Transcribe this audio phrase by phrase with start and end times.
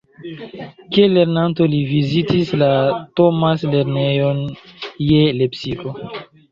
[0.95, 2.73] Kiel lernanto li vizitis la
[3.21, 4.45] Thomas-lernejon
[5.13, 5.97] je Lepsiko.